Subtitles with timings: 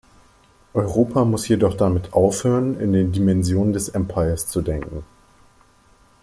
[0.73, 5.05] Europa muss jedoch damit aufhören, in den Dimensionen des Empires zu denken.